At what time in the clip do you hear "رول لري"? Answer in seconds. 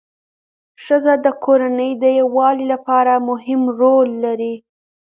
3.81-4.55